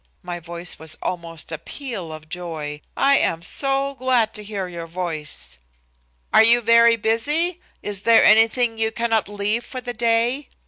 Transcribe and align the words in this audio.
My 0.23 0.39
voice 0.39 0.79
was 0.79 0.97
almost 1.03 1.51
a 1.51 1.59
peal 1.59 2.11
of 2.11 2.27
joy. 2.27 2.81
"I 2.97 3.19
am 3.19 3.43
so 3.43 3.93
glad 3.93 4.33
to 4.33 4.43
hear 4.43 4.67
your 4.67 4.87
voice." 4.87 5.59
"Are 6.33 6.41
you 6.41 6.59
very 6.59 6.95
busy? 6.95 7.61
Is 7.83 8.01
there 8.01 8.23
anything 8.23 8.79
you 8.79 8.91
cannot 8.91 9.29
leave 9.29 9.63
for 9.63 9.79
the 9.79 9.93
day?" 9.93 10.47